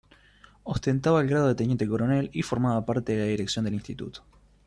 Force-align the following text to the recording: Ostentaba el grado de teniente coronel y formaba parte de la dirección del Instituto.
Ostentaba 0.63 1.21
el 1.21 1.27
grado 1.27 1.47
de 1.47 1.53
teniente 1.53 1.87
coronel 1.87 2.31
y 2.33 2.41
formaba 2.41 2.87
parte 2.87 3.11
de 3.13 3.19
la 3.19 3.25
dirección 3.29 3.65
del 3.65 3.75
Instituto. 3.75 4.23